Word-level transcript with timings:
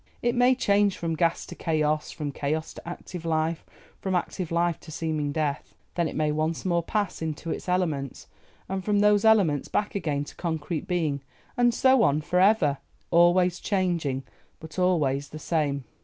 It 0.23 0.33
may 0.33 0.55
change 0.55 0.97
from 0.97 1.15
gas 1.15 1.45
to 1.45 1.53
chaos, 1.53 2.09
from 2.09 2.31
chaos 2.31 2.73
to 2.73 2.87
active 2.89 3.23
life, 3.23 3.63
from 3.99 4.15
active 4.15 4.51
life 4.51 4.79
to 4.79 4.91
seeming 4.91 5.31
death. 5.31 5.75
Then 5.93 6.07
it 6.07 6.15
may 6.15 6.31
once 6.31 6.65
more 6.65 6.81
pass 6.81 7.21
into 7.21 7.51
its 7.51 7.69
elements, 7.69 8.25
and 8.67 8.83
from 8.83 9.01
those 9.01 9.25
elements 9.25 9.67
back 9.67 9.93
again 9.93 10.23
to 10.23 10.33
concrete 10.35 10.87
being, 10.87 11.21
and 11.55 11.71
so 11.71 12.01
on 12.01 12.21
for 12.21 12.39
ever, 12.39 12.79
always 13.11 13.59
changing, 13.59 14.23
but 14.59 14.79
always 14.79 15.29
the 15.29 15.37
same. 15.37 15.83